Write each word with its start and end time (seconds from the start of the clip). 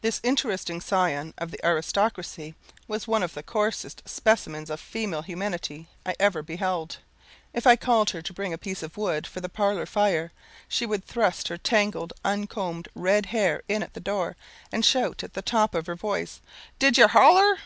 This 0.00 0.18
interesting 0.24 0.80
scion 0.80 1.32
of 1.38 1.52
the 1.52 1.64
aristocracy 1.64 2.56
was 2.88 3.06
one 3.06 3.22
of 3.22 3.34
the 3.34 3.44
coarsest 3.44 4.02
specimens 4.04 4.70
of 4.70 4.80
female 4.80 5.22
humanity 5.22 5.86
I 6.04 6.16
ever 6.18 6.42
beheld. 6.42 6.96
If 7.54 7.64
I 7.64 7.76
called 7.76 8.10
her 8.10 8.20
to 8.20 8.32
bring 8.32 8.52
a 8.52 8.58
piece 8.58 8.82
of 8.82 8.96
wood 8.96 9.24
for 9.24 9.40
the 9.40 9.48
parlour 9.48 9.86
fire, 9.86 10.32
she 10.66 10.84
would 10.84 11.04
thrust 11.04 11.46
her 11.46 11.58
tangled, 11.58 12.12
uncombed 12.24 12.88
red 12.96 13.26
head 13.26 13.60
in 13.68 13.84
at 13.84 13.94
the 13.94 14.00
door, 14.00 14.34
and 14.72 14.84
shout 14.84 15.22
at 15.22 15.34
the 15.34 15.42
top 15.42 15.76
of 15.76 15.86
her 15.86 15.94
voice, 15.94 16.40
"Did 16.80 16.98
yer 16.98 17.06
holler?" 17.06 17.58